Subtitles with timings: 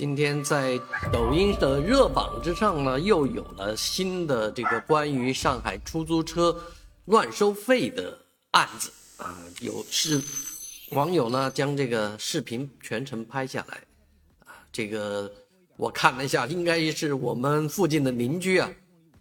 [0.00, 0.80] 今天在
[1.12, 6.58] 抖音的热榜之上呢，又有了新的这个关于上海出租车
[7.04, 8.18] 乱收费的
[8.52, 10.18] 案子啊，有是
[10.92, 13.76] 网友呢将这个视频全程拍下来
[14.46, 15.30] 啊，这个
[15.76, 18.70] 我看了一下，应该是我们附近的邻居啊，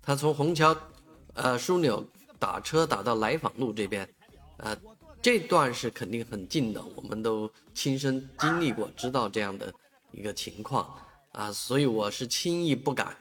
[0.02, 0.74] 他从虹桥
[1.34, 2.02] 呃枢纽
[2.40, 4.08] 打车打到来访路这边，
[4.56, 4.78] 啊，
[5.22, 9.74] 这段是肯定很近的，我们都亲身经历过，知道这样的。
[10.12, 11.00] 一个情况
[11.32, 13.16] 啊，所以我是轻易不敢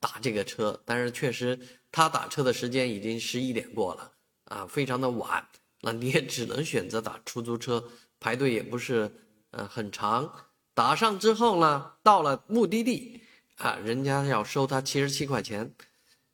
[0.00, 0.80] 打这个车。
[0.84, 1.58] 但是确实，
[1.90, 4.12] 他打车的时间已经十一点过了
[4.44, 5.46] 啊，非常的晚。
[5.80, 7.84] 那你也只能选择打出租车，
[8.18, 9.10] 排队也不是
[9.50, 10.30] 呃很长。
[10.72, 13.20] 打上之后呢，到了目的地
[13.56, 15.74] 啊，人家要收他七十七块钱，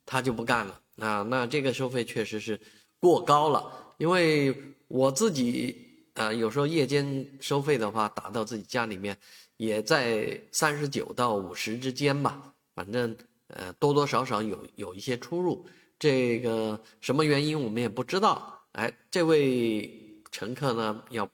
[0.05, 1.21] 他就不干了啊。
[1.29, 2.59] 那这个收费确实是
[2.99, 4.55] 过高了，因为
[4.87, 9.17] 我自己啊，有时候夜间收费的话，打到自己家里面。
[9.57, 13.15] 也在三十九到五十之间吧，反正
[13.45, 15.63] 呃多多少少有有一些出入，
[15.99, 18.59] 这个什么原因我们也不知道。
[18.71, 21.29] 哎，这位乘客呢要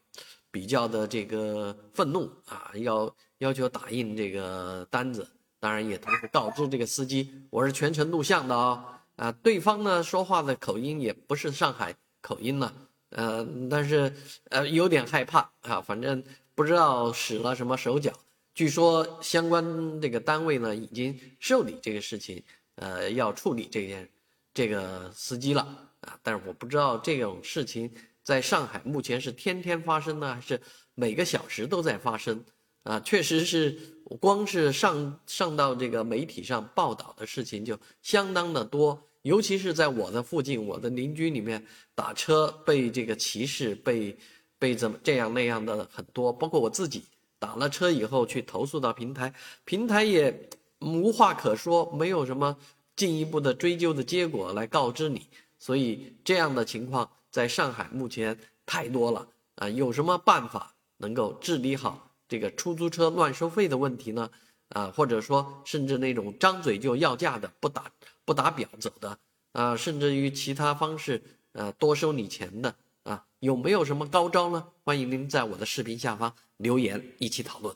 [0.51, 5.25] 比较的这个愤怒啊，要要求打印这个单子，
[5.57, 8.83] 当然也同时告知这个司机我是全程录像的哦。
[9.15, 12.73] 啊，对方呢说话的口音也不是上海口音呢，
[13.17, 14.13] 呃，但是
[14.51, 16.23] 呃有点害怕啊，反正。
[16.57, 18.11] 不知道使了什么手脚，
[18.55, 22.43] 据说相关这个单位呢已经受理这个事情，
[22.77, 24.09] 呃，要处理这件
[24.55, 25.61] 这个司机了
[26.01, 26.17] 啊。
[26.23, 27.93] 但是我不知道这种事情
[28.23, 30.59] 在上海目前是天天发生呢，还是
[30.95, 32.43] 每个小时都在发生
[32.81, 32.99] 啊？
[33.01, 33.77] 确实是，
[34.19, 44.17] 光是上上到这个媒体上报道的事情就相当的多，尤其是在我的附近，我的邻居里面打车被这个歧视被。
[44.59, 47.03] 被怎么这样那样的很多，包括我自己
[47.37, 49.31] 打了车以后去投诉到平台，
[49.65, 52.57] 平台也无话可说，没有什么
[52.95, 55.27] 进一步的追究的结果来告知你，
[55.59, 58.35] 所以这样的情况在上海目前
[58.65, 59.69] 太多了啊！
[59.69, 64.27] 有什么办法能够治理好这个出租车乱收费的问题呢？
[64.69, 67.91] 啊，或者说甚至那种张嘴就要价的、不打
[68.25, 69.17] 不打表走的
[69.53, 71.23] 啊，甚至于其他方式
[71.53, 72.75] 呃多收你钱的。
[73.03, 74.67] 啊，有没有什么高招呢？
[74.83, 77.73] 欢迎您在我的视频下方留言，一起讨论。